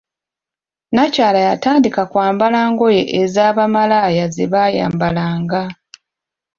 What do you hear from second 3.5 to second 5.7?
bamalaaya zebayambalanga.